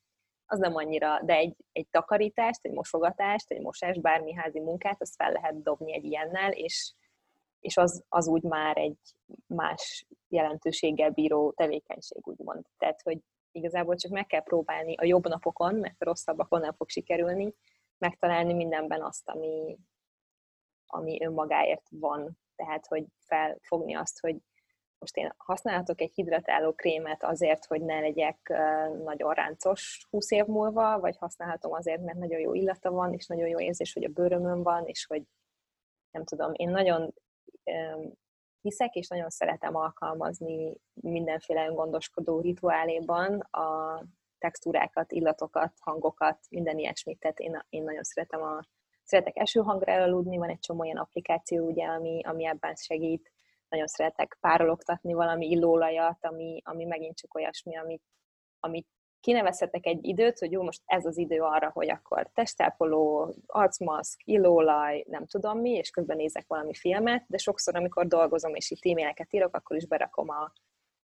[0.46, 5.16] az nem annyira, de egy, egy takarítást, egy mosogatást, egy mosás, bármi házi munkát, azt
[5.16, 6.94] fel lehet dobni egy ilyennel, és,
[7.60, 8.98] és az, az úgy már egy
[9.48, 12.66] más jelentőséggel bíró tevékenység, úgymond.
[12.78, 13.20] Tehát, hogy
[13.52, 17.54] igazából csak meg kell próbálni a jobb napokon, mert a rosszabbakon nem fog sikerülni,
[17.98, 19.78] megtalálni mindenben azt, ami,
[20.86, 22.40] ami önmagáért van.
[22.56, 24.36] Tehát, hogy felfogni azt, hogy
[24.98, 28.54] most én használhatok egy hidratáló krémet azért, hogy ne legyek
[29.04, 33.48] nagyon ráncos 20 év múlva, vagy használhatom azért, mert nagyon jó illata van, és nagyon
[33.48, 35.24] jó érzés, hogy a bőrömön van, és hogy
[36.12, 37.14] nem tudom, én nagyon
[38.62, 44.02] hiszek, és nagyon szeretem alkalmazni mindenféle öngondoskodó rituáléban a
[44.38, 47.20] textúrákat, illatokat, hangokat, minden ilyesmit.
[47.20, 48.60] Tehát én, én nagyon szeretem a,
[49.04, 53.32] szeretek esőhangra elaludni, van egy csomó olyan applikáció, ugye, ami, ami ebben segít.
[53.70, 58.04] Nagyon szeretek párologtatni valami illóolajat, ami, ami megint csak olyasmi, amit,
[58.60, 58.88] amit
[59.22, 65.04] kinevezhetek egy időt, hogy jó, most ez az idő arra, hogy akkor testápoló, arcmaszk, illóolaj,
[65.08, 69.34] nem tudom mi, és közben nézek valami filmet, de sokszor, amikor dolgozom és itt e-maileket
[69.34, 70.54] írok, akkor is berakom a,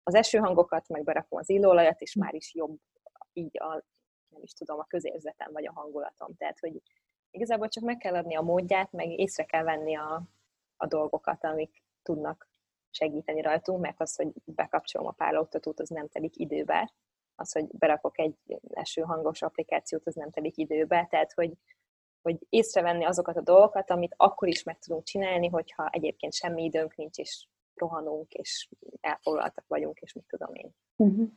[0.03, 2.79] az esőhangokat, meg berakom az illóolajat, és már is jobb
[3.33, 3.83] így a,
[4.29, 6.35] nem is tudom, a közérzetem vagy a hangulatom.
[6.35, 6.81] Tehát, hogy
[7.31, 10.23] igazából csak meg kell adni a módját, meg észre kell venni a,
[10.77, 12.49] a dolgokat, amik tudnak
[12.89, 16.93] segíteni rajtunk, mert az, hogy bekapcsolom a párologtatót, az nem telik időbe,
[17.35, 18.35] az, hogy berakok egy
[19.01, 21.53] hangos applikációt, az nem telik időbe, tehát hogy,
[22.21, 26.95] hogy észrevenni azokat a dolgokat, amit akkor is meg tudunk csinálni, hogyha egyébként semmi időnk
[26.95, 28.69] nincs, és rohanunk, és
[29.01, 30.69] elfoglaltak vagyunk, és mit tudom én.
[30.95, 31.27] Uh-huh.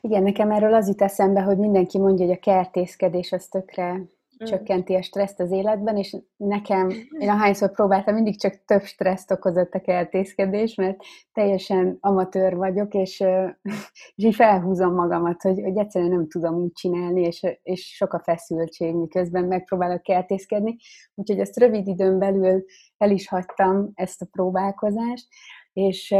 [0.00, 4.00] Igen, nekem erről az jut eszembe, hogy mindenki mondja, hogy a kertészkedés az tökre.
[4.44, 9.74] Csökkenti a stresszt az életben, és nekem, én ahányszor próbáltam, mindig csak több stresszt okozott
[9.74, 10.96] a kertészkedés, mert
[11.32, 13.20] teljesen amatőr vagyok, és,
[14.16, 18.20] és így felhúzom magamat, hogy, hogy egyszerűen nem tudom úgy csinálni, és, és sok a
[18.20, 20.76] feszültség, miközben megpróbálok kertészkedni,
[21.14, 22.64] úgyhogy ezt rövid időn belül
[22.96, 25.28] el is hagytam ezt a próbálkozást,
[25.72, 26.14] és,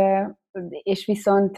[0.82, 1.56] és viszont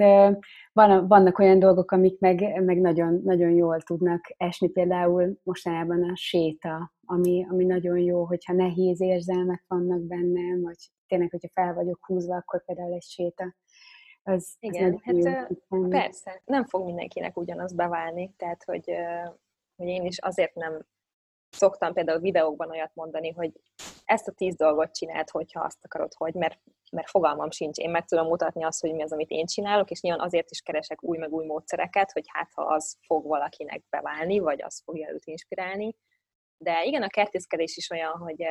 [0.73, 6.17] van, vannak olyan dolgok, amik meg, meg nagyon, nagyon jól tudnak esni, például mostanában a
[6.17, 10.77] séta, ami, ami nagyon jó, hogyha nehéz érzelmek vannak bennem, vagy
[11.07, 13.55] tényleg, hogyha fel vagyok húzva, akkor például egy séta.
[14.23, 18.91] Az, Igen, az hát jó, persze, nem fog mindenkinek ugyanaz beválni, tehát hogy,
[19.77, 20.87] hogy én is azért nem
[21.51, 23.53] szoktam például videókban olyat mondani, hogy
[24.13, 27.79] ezt a tíz dolgot csináld, hogyha azt akarod, hogy, mert, mert fogalmam sincs.
[27.79, 30.61] Én meg tudom mutatni azt, hogy mi az, amit én csinálok, és nyilván azért is
[30.61, 35.13] keresek új meg új módszereket, hogy hát ha az fog valakinek beválni, vagy az fogja
[35.13, 35.97] őt inspirálni.
[36.59, 38.43] De igen, a kertészkedés is olyan, hogy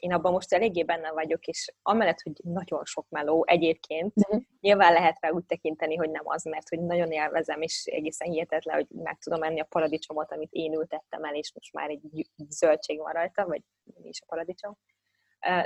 [0.00, 4.42] én abban most eléggé benne vagyok, és amellett, hogy nagyon sok meló egyébként, uh-huh.
[4.60, 8.74] nyilván lehet rá úgy tekinteni, hogy nem az, mert hogy nagyon élvezem, és egészen hihetetlen,
[8.74, 12.98] hogy meg tudom enni a paradicsomot, amit én ültettem el, és most már egy zöldség
[12.98, 13.62] van rajta, vagy
[14.02, 14.78] mi is a paradicsom.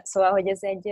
[0.02, 0.86] Szóval, hogy ez egy,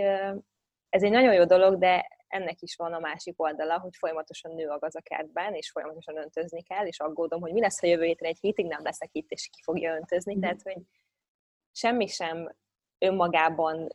[0.89, 4.67] ez egy nagyon jó dolog, de ennek is van a másik oldala, hogy folyamatosan nő
[4.67, 8.03] a gaz a kertben, és folyamatosan öntözni kell, és aggódom, hogy mi lesz, ha jövő
[8.03, 10.35] hétre egy hétig nem leszek itt, és ki fogja öntözni.
[10.35, 10.39] Mm.
[10.39, 10.77] Tehát, hogy
[11.71, 12.55] semmi sem
[12.99, 13.87] önmagában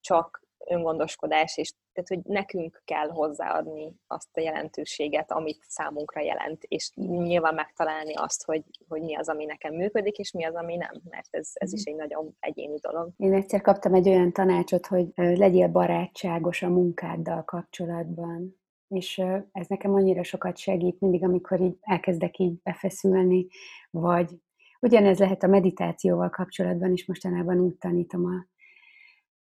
[0.00, 6.90] csak öngondoskodás, és tehát, hogy nekünk kell hozzáadni azt a jelentőséget, amit számunkra jelent, és
[6.94, 11.00] nyilván megtalálni azt, hogy, hogy mi az, ami nekem működik, és mi az, ami nem,
[11.10, 13.10] mert ez, ez is egy nagyon egyéni dolog.
[13.16, 19.18] Én egyszer kaptam egy olyan tanácsot, hogy legyél barátságos a munkáddal kapcsolatban, és
[19.52, 23.46] ez nekem annyira sokat segít mindig, amikor így elkezdek így befeszülni,
[23.90, 24.30] vagy
[24.80, 28.48] Ugyanez lehet a meditációval kapcsolatban is, mostanában úgy tanítom a,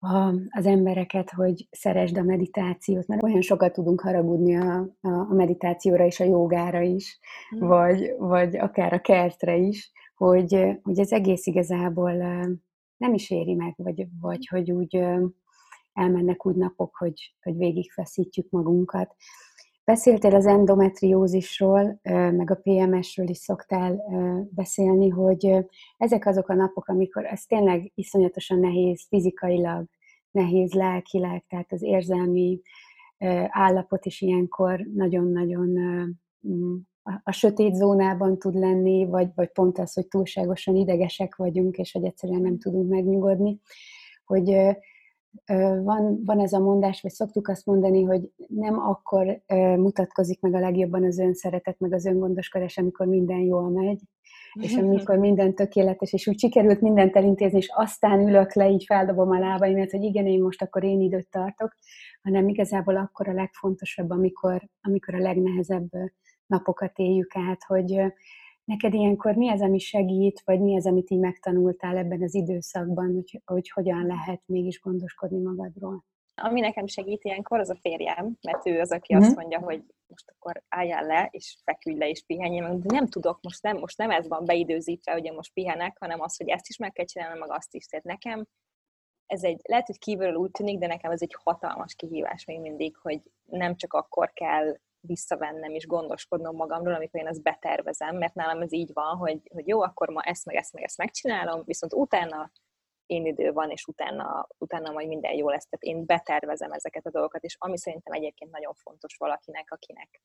[0.07, 5.35] a, az embereket, hogy szeresd a meditációt, mert olyan sokat tudunk haragudni a, a, a
[5.35, 7.18] meditációra és a jogára is,
[7.57, 7.66] mm.
[7.66, 12.12] vagy, vagy akár a kertre is, hogy, hogy ez egész igazából
[12.97, 15.05] nem is éri meg, vagy, vagy hogy úgy
[15.92, 19.14] elmennek úgy napok, hogy, hogy végigfeszítjük magunkat.
[19.85, 24.03] Beszéltél az endometriózisról, meg a PMS-ről is szoktál
[24.51, 25.66] beszélni, hogy
[25.97, 29.87] ezek azok a napok, amikor ez tényleg iszonyatosan nehéz fizikailag,
[30.31, 32.61] nehéz lelkileg, tehát az érzelmi
[33.49, 35.68] állapot is ilyenkor nagyon-nagyon
[36.49, 36.77] mm,
[37.23, 42.05] a sötét zónában tud lenni, vagy, vagy pont az, hogy túlságosan idegesek vagyunk, és hogy
[42.05, 43.61] egyszerűen nem tudunk megnyugodni,
[44.25, 44.57] hogy
[45.83, 49.42] van, van ez a mondás, vagy szoktuk azt mondani, hogy nem akkor
[49.77, 54.01] mutatkozik meg a legjobban az önszeretet, meg az öngondoskodás, amikor minden jól megy,
[54.61, 59.31] és amikor minden tökéletes, és úgy sikerült mindent elintézni, és aztán ülök le, így feldobom
[59.31, 61.77] a lábaimat, hogy igen, én most akkor én időt tartok,
[62.23, 65.88] hanem igazából akkor a legfontosabb, amikor, amikor a legnehezebb
[66.47, 68.03] napokat éljük át, hogy
[68.64, 73.12] neked ilyenkor mi az, ami segít, vagy mi az, amit így megtanultál ebben az időszakban,
[73.14, 76.05] hogy, hogy hogyan lehet mégis gondoskodni magadról?
[76.35, 79.18] Ami nekem segít ilyenkor, az a férjem, mert ő az, aki mm.
[79.18, 82.61] azt mondja, hogy most akkor álljál le, és feküdj le, és pihenj.
[82.61, 86.20] De nem tudok, most nem, most nem ez van beidőzítve, hogy én most pihenek, hanem
[86.20, 87.87] az, hogy ezt is meg kell csinálnom, meg azt is.
[87.87, 88.46] Tehát nekem
[89.27, 92.96] ez egy, lehet, hogy kívülről úgy tűnik, de nekem ez egy hatalmas kihívás még mindig,
[92.96, 98.62] hogy nem csak akkor kell visszavennem és gondoskodnom magamról, amikor én ezt betervezem, mert nálam
[98.62, 101.95] ez így van, hogy, hogy jó, akkor ma ezt, meg ezt, meg ezt megcsinálom, viszont
[101.95, 102.51] utána
[103.07, 105.67] én idő van, és utána, utána majd minden jó lesz.
[105.69, 110.23] Tehát én betervezem ezeket a dolgokat, és ami szerintem egyébként nagyon fontos valakinek, akinek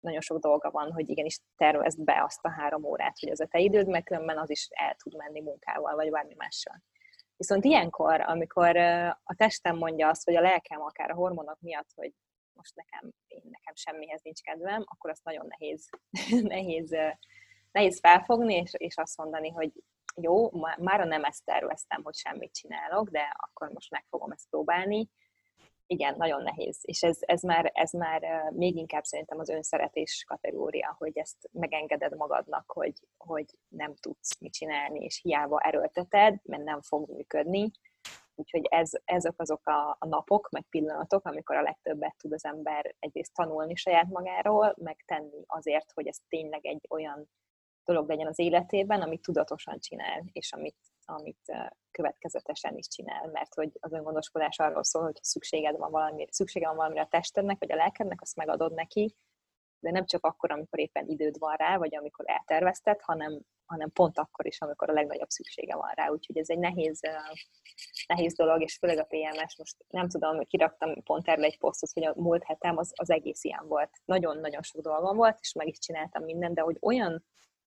[0.00, 3.46] nagyon sok dolga van, hogy igenis tervezd be azt a három órát, hogy az a
[3.46, 6.82] te időd, mert különben az is el tud menni munkával, vagy bármi mással.
[7.36, 8.76] Viszont ilyenkor, amikor
[9.22, 12.12] a testem mondja azt, vagy a lelkem akár a hormonok miatt, hogy
[12.60, 15.88] most nekem, én, nekem semmihez nincs kedvem, akkor azt nagyon nehéz,
[16.54, 16.96] nehéz,
[17.72, 19.72] nehéz felfogni, és, és azt mondani, hogy
[20.14, 25.08] jó, már nem ezt terveztem, hogy semmit csinálok, de akkor most meg fogom ezt próbálni.
[25.86, 26.78] Igen, nagyon nehéz.
[26.82, 32.16] És ez, ez, már, ez már még inkább szerintem az önszeretés kategória, hogy ezt megengeded
[32.16, 37.70] magadnak, hogy, hogy nem tudsz mit csinálni, és hiába erőlteted, mert nem fog működni,
[38.34, 42.94] Úgyhogy ez, ezek azok a, a napok, meg pillanatok, amikor a legtöbbet tud az ember
[42.98, 47.30] egyrészt tanulni saját magáról, meg tenni azért, hogy ez tényleg egy olyan
[47.84, 51.52] dolog legyen az életében, amit tudatosan csinál, és amit, amit
[51.90, 56.76] következetesen is csinál, mert hogy az öngondoskodás arról szól, hogy szükséged van valami, szüksége van
[56.76, 59.16] valamire a testednek, vagy a lelkednek, azt megadod neki,
[59.80, 63.40] de nem csak akkor, amikor éppen időd van rá, vagy amikor eltervezted, hanem,
[63.70, 66.08] hanem pont akkor is, amikor a legnagyobb szüksége van rá.
[66.08, 67.00] Úgyhogy ez egy nehéz,
[68.06, 72.04] nehéz dolog, és főleg a PMS, most nem tudom, kiraktam pont erre egy posztot, hogy
[72.04, 73.90] a múlt hetem az, az egész ilyen volt.
[74.04, 77.24] Nagyon-nagyon sok dolgom volt, és meg is csináltam mindent, de hogy olyan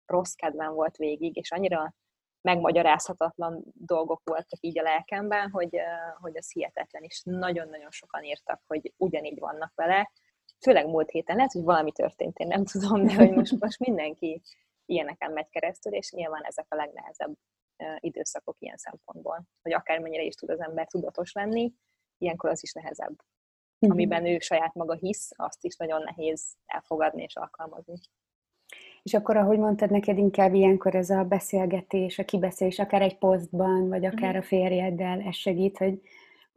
[0.06, 1.94] rossz kedvem volt végig, és annyira
[2.40, 5.76] megmagyarázhatatlan dolgok voltak így a lelkemben, hogy,
[6.20, 10.10] hogy az hihetetlen, és nagyon-nagyon sokan írtak, hogy ugyanígy vannak vele,
[10.60, 14.42] főleg múlt héten, lehet, hogy valami történt, én nem tudom, de hogy most, most mindenki
[14.88, 17.34] ilyeneken megy keresztül, és nyilván ezek a legnehezebb
[17.98, 21.72] időszakok ilyen szempontból, hogy akármennyire is tud az ember tudatos lenni,
[22.18, 23.16] ilyenkor az is nehezebb.
[23.80, 23.90] Uh-huh.
[23.90, 27.94] Amiben ő saját maga hisz, azt is nagyon nehéz elfogadni és alkalmazni.
[29.02, 33.88] És akkor, ahogy mondtad, neked inkább ilyenkor ez a beszélgetés, a kibeszélés, akár egy posztban,
[33.88, 34.44] vagy akár uh-huh.
[34.44, 36.00] a férjeddel, ez segít, hogy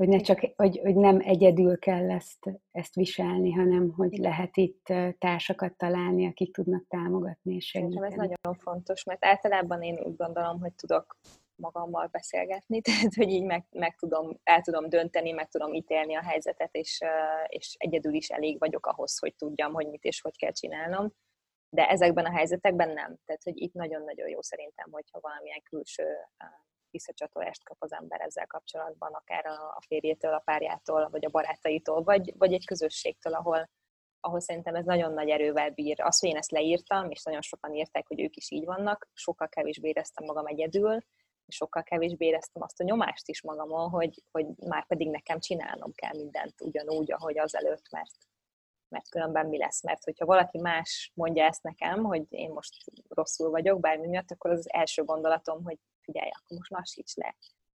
[0.02, 4.94] hogy, ne csak, hogy, hogy nem egyedül kell ezt, ezt viselni, hanem hogy lehet itt
[5.18, 7.96] társakat találni, akik tudnak támogatni és segíteni.
[7.96, 11.18] Szerintem ez nagyon fontos, mert általában én úgy gondolom, hogy tudok
[11.56, 16.24] magammal beszélgetni, tehát hogy így meg, meg tudom, el tudom dönteni, meg tudom ítélni a
[16.24, 17.00] helyzetet, és,
[17.48, 21.14] és egyedül is elég vagyok ahhoz, hogy tudjam, hogy mit és hogy kell csinálnom.
[21.70, 23.18] De ezekben a helyzetekben nem.
[23.26, 26.06] Tehát, hogy itt nagyon-nagyon jó szerintem, hogyha valamilyen külső
[26.92, 32.34] visszacsatolást kap az ember ezzel kapcsolatban, akár a férjétől, a párjától, vagy a barátaitól, vagy,
[32.38, 33.70] vagy egy közösségtől, ahol,
[34.20, 36.02] ahol szerintem ez nagyon nagy erővel bír.
[36.02, 39.48] Az, hogy én ezt leírtam, és nagyon sokan írták, hogy ők is így vannak, sokkal
[39.48, 41.00] kevésbé éreztem magam egyedül,
[41.46, 45.92] és sokkal kevésbé éreztem azt a nyomást is magamon, hogy, hogy már pedig nekem csinálnom
[45.94, 48.16] kell mindent ugyanúgy, ahogy az előtt, mert,
[48.88, 49.84] mert különben mi lesz.
[49.84, 52.76] Mert hogyha valaki más mondja ezt nekem, hogy én most
[53.08, 57.36] rosszul vagyok bármi miatt, akkor az, az első gondolatom, hogy figyelj, akkor most lassíts le,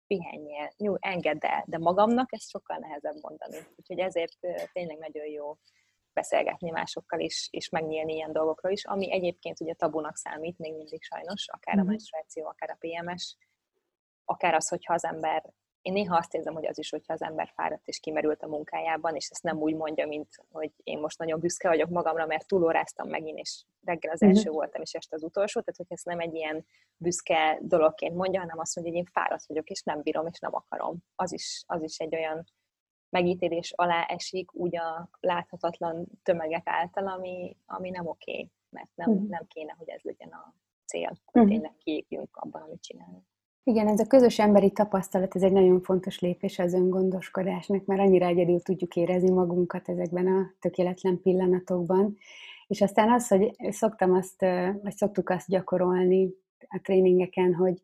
[0.07, 3.57] pihenjél, nyúj, engedd el, de magamnak ezt sokkal nehezebb mondani.
[3.75, 4.37] Úgyhogy ezért
[4.71, 5.57] tényleg nagyon jó
[6.13, 11.03] beszélgetni másokkal is, és megnyílni ilyen dolgokról is, ami egyébként ugye tabunak számít még mindig
[11.03, 11.87] sajnos, akár a mhm.
[11.87, 13.37] menstruáció, akár a PMS,
[14.25, 17.51] akár az, hogyha az ember én néha azt érzem, hogy az is, hogyha az ember
[17.55, 21.39] fáradt és kimerült a munkájában, és ezt nem úgy mondja, mint hogy én most nagyon
[21.39, 24.55] büszke vagyok magamra, mert túlóráztam megint, és reggel az első uh-huh.
[24.55, 26.65] voltam, és este az utolsó, tehát hogy ezt nem egy ilyen
[26.97, 30.55] büszke dologként mondja, hanem azt mondja, hogy én fáradt vagyok, és nem bírom, és nem
[30.55, 30.97] akarom.
[31.15, 32.43] Az is, az is egy olyan
[33.09, 39.09] megítélés alá esik úgy a láthatatlan tömegek által, ami, ami nem oké, okay, mert nem,
[39.09, 39.29] uh-huh.
[39.29, 40.53] nem kéne, hogy ez legyen a
[40.85, 41.47] cél, hogy uh-huh.
[41.47, 43.25] tényleg kiépjünk abban, amit csinálunk.
[43.65, 48.25] Igen, ez a közös emberi tapasztalat, ez egy nagyon fontos lépés az öngondoskodásnak, mert annyira
[48.25, 52.17] egyedül tudjuk érezni magunkat ezekben a tökéletlen pillanatokban.
[52.67, 54.41] És aztán az, hogy szoktam azt,
[54.81, 57.81] vagy szoktuk azt gyakorolni a tréningeken, hogy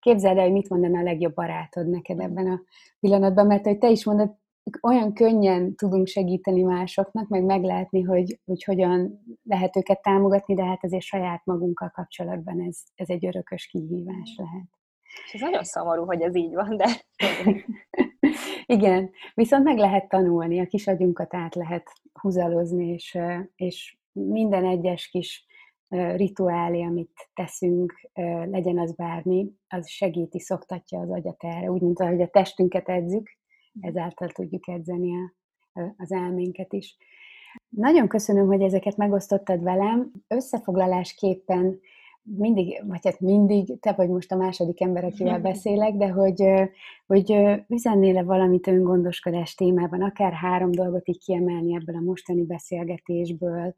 [0.00, 2.60] képzeld el, hogy mit mondaná a legjobb barátod neked ebben a
[3.00, 4.38] pillanatban, mert hogy te is mondod,
[4.80, 10.84] olyan könnyen tudunk segíteni másoknak, meg meglátni, hogy, hogy hogyan lehet őket támogatni, de hát
[10.84, 14.79] azért saját magunkkal kapcsolatban ez, ez egy örökös kihívás lehet.
[15.26, 16.86] És ez nagyon szomorú, hogy ez így van, de...
[18.66, 23.18] Igen, viszont meg lehet tanulni, a kis agyunkat át lehet húzalozni, és,
[23.56, 25.46] és minden egyes kis
[26.16, 28.10] rituálé, amit teszünk,
[28.50, 33.30] legyen az bármi, az segíti, szoktatja az agyat erre, úgy, mint ahogy a testünket edzük,
[33.80, 35.34] ezáltal tudjuk edzeni a,
[35.96, 36.96] az elménket is.
[37.68, 40.10] Nagyon köszönöm, hogy ezeket megosztottad velem.
[40.28, 41.80] Összefoglalásképpen
[42.36, 46.44] mindig, vagy hát mindig, te vagy most a második ember, akivel beszélek, de hogy,
[47.06, 47.36] hogy
[47.68, 53.74] üzennél-e valamit öngondoskodás témában, akár három dolgot így kiemelni ebből a mostani beszélgetésből,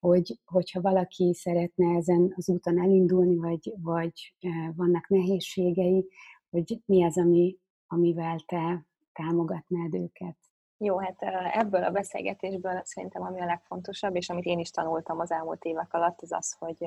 [0.00, 4.34] hogy, hogyha valaki szeretne ezen az úton elindulni, vagy, vagy
[4.76, 6.06] vannak nehézségei,
[6.50, 10.36] hogy mi az, ami, amivel te támogatnád őket?
[10.78, 15.30] Jó, hát ebből a beszélgetésből szerintem ami a legfontosabb, és amit én is tanultam az
[15.30, 16.86] elmúlt évek alatt, az az, hogy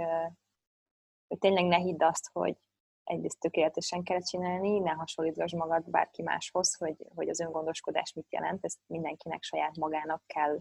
[1.33, 2.55] hogy tényleg ne hidd azt, hogy
[3.03, 8.65] egyrészt tökéletesen kell csinálni, ne hasonlítgass magad bárki máshoz, hogy, hogy az öngondoskodás mit jelent,
[8.65, 10.59] ezt mindenkinek saját magának kell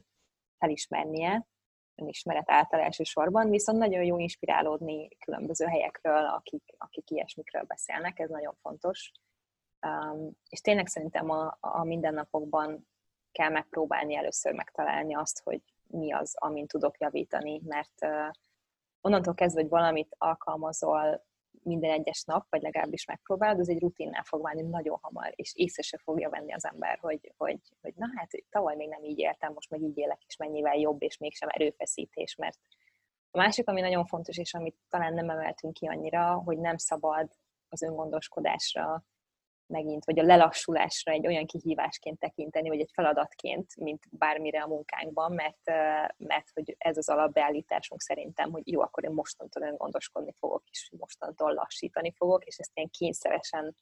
[0.58, 1.46] felismernie,
[1.94, 8.54] önismeret által elsősorban, viszont nagyon jó inspirálódni különböző helyekről, akik, akik ilyesmikről beszélnek, ez nagyon
[8.60, 9.12] fontos.
[9.86, 12.88] Um, és tényleg szerintem a, a mindennapokban
[13.32, 18.30] kell megpróbálni először megtalálni azt, hogy mi az, amin tudok javítani, mert uh,
[19.02, 21.24] onnantól kezdve, hogy valamit alkalmazol
[21.62, 25.82] minden egyes nap, vagy legalábbis megpróbálod, az egy rutinnál fog válni nagyon hamar, és észre
[25.82, 29.52] se fogja venni az ember, hogy, hogy, hogy na hát tavaly még nem így éltem,
[29.52, 32.58] most meg így élek, és mennyivel jobb, és mégsem erőfeszítés, mert
[33.30, 37.30] a másik, ami nagyon fontos, és amit talán nem emeltünk ki annyira, hogy nem szabad
[37.68, 39.04] az öngondoskodásra
[39.72, 45.32] megint, vagy a lelassulásra egy olyan kihívásként tekinteni, vagy egy feladatként, mint bármire a munkánkban,
[45.32, 45.64] mert,
[46.16, 51.52] mert hogy ez az alapbeállításunk szerintem, hogy jó, akkor én mostantól öngondoskodni fogok, és mostantól
[51.52, 53.76] lassítani fogok, és ezt ilyen kényszeresen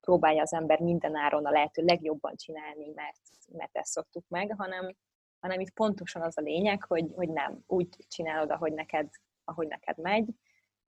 [0.00, 3.20] próbálja az ember minden áron a lehető legjobban csinálni, mert,
[3.52, 4.94] mert ezt szoktuk meg, hanem,
[5.40, 9.08] hanem itt pontosan az a lényeg, hogy, hogy nem, úgy csinálod, ahogy neked,
[9.44, 10.28] ahogy neked megy,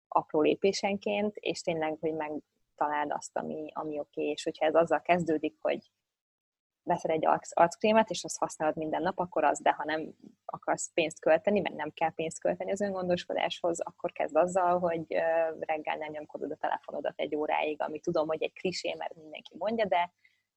[0.07, 2.31] apró lépésenként, és tényleg, hogy meg,
[2.79, 4.31] találd azt, ami, ami oké, okay.
[4.31, 5.91] és hogyha ez azzal kezdődik, hogy
[6.83, 10.15] veszel egy arckrémet, és azt használod minden nap, akkor az, de ha nem
[10.45, 15.05] akarsz pénzt költeni, mert nem kell pénzt költeni az öngondoskodáshoz, akkor kezd azzal, hogy
[15.59, 19.85] reggel nem nyomkodod a telefonodat egy óráig, ami tudom, hogy egy klisé, mert mindenki mondja,
[19.85, 20.13] de,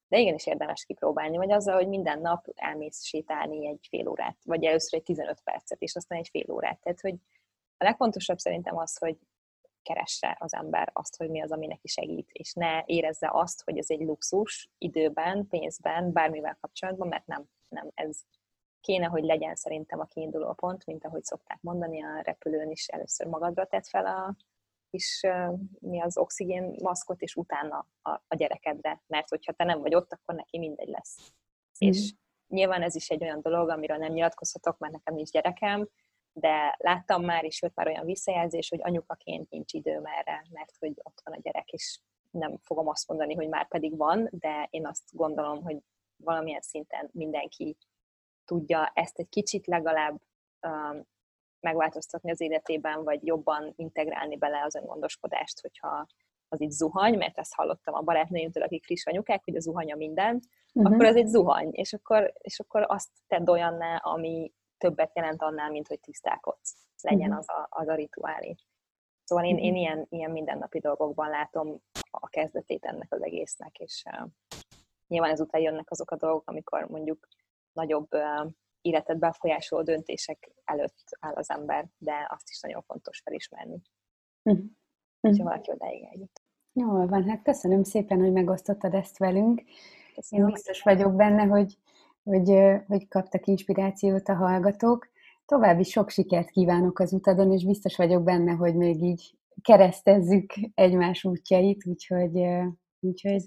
[0.08, 4.64] de igenis érdemes kipróbálni, vagy azzal, hogy minden nap elmész sétálni egy fél órát, vagy
[4.64, 6.80] először egy 15 percet, és aztán egy fél órát.
[6.80, 7.14] Tehát, hogy
[7.76, 9.18] a legfontosabb szerintem az, hogy
[9.82, 13.78] keresse az ember azt, hogy mi az, ami neki segít, és ne érezze azt, hogy
[13.78, 18.20] ez egy luxus időben, pénzben, bármivel kapcsolatban, mert nem, nem ez
[18.80, 23.26] kéne, hogy legyen szerintem a kiinduló pont, mint ahogy szokták mondani, a repülőn is először
[23.26, 24.36] magadra tett fel a
[24.90, 25.26] kis
[25.78, 30.12] mi az oxigén maszkot, és utána a, a gyerekedre, mert hogyha te nem vagy ott,
[30.12, 31.16] akkor neki mindegy lesz.
[31.84, 31.88] Mm.
[31.88, 32.14] És
[32.46, 35.88] nyilván ez is egy olyan dolog, amiről nem nyilatkozhatok, mert nekem nincs gyerekem,
[36.32, 40.92] de láttam már, és jött már olyan visszajelzés, hogy anyukaként nincs időm erre, mert hogy
[41.02, 44.86] ott van a gyerek, és nem fogom azt mondani, hogy már pedig van, de én
[44.86, 45.76] azt gondolom, hogy
[46.16, 47.76] valamilyen szinten mindenki
[48.44, 50.20] tudja ezt egy kicsit legalább
[50.66, 51.06] um,
[51.60, 56.06] megváltoztatni az életében, vagy jobban integrálni bele az öngondoskodást, hogyha
[56.48, 60.40] az itt zuhany, mert ezt hallottam a barátnőimtől, akik friss anyukák, hogy a zuhanya minden,
[60.72, 60.92] uh-huh.
[60.92, 64.52] akkor az egy zuhany, és akkor, és akkor azt tedd olyanná, ami,
[64.82, 66.74] többet jelent annál, mint hogy tisztálkodsz.
[67.02, 67.38] Legyen mhm.
[67.38, 68.54] az a, az a rituálé.
[69.24, 69.80] Szóval én, én mhm.
[69.80, 71.80] ilyen, ilyen mindennapi dolgokban látom
[72.10, 74.28] a kezdetét ennek az egésznek, és uh,
[75.06, 77.28] nyilván ezután jönnek azok a dolgok, amikor mondjuk
[77.72, 83.80] nagyobb uh, életet befolyásoló döntések előtt áll az ember, de azt is nagyon fontos felismerni.
[84.42, 84.64] Uh-huh.
[85.20, 86.40] Ha valaki odáig eljut.
[86.72, 89.62] Jól van, hát köszönöm szépen, hogy megosztottad ezt velünk.
[90.14, 90.46] Köszönöm.
[90.46, 91.78] Én biztos vagyok benne, hogy,
[92.22, 92.52] hogy,
[92.86, 95.10] hogy kaptak inspirációt a hallgatók.
[95.46, 101.24] További sok sikert kívánok az utadon, és biztos vagyok benne, hogy még így keresztezzük egymás
[101.24, 102.40] útjait, úgyhogy...
[103.00, 103.44] úgyhogy.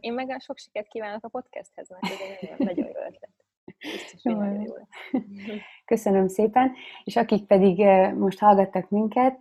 [0.00, 3.35] Én meg a sok sikert kívánok a podcasthez, mert ez egy nagyon, nagyon jó ötlet.
[5.84, 6.72] Köszönöm szépen,
[7.04, 7.86] és akik pedig
[8.18, 9.38] most hallgattak minket,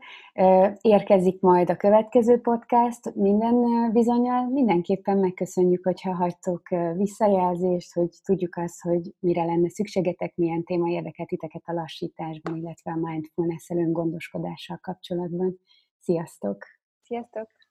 [0.82, 4.50] érkezik majd a következő podcast minden bizonyal.
[4.50, 6.62] Mindenképpen megköszönjük, hogyha hagytok
[6.96, 12.92] visszajelzést, hogy tudjuk azt, hogy mire lenne szükségetek, milyen téma érdekelt titeket a lassításban, illetve
[12.92, 15.60] a mindfulness gondoskodással kapcsolatban.
[16.00, 16.58] Sziasztok!
[17.02, 17.65] Sziasztok!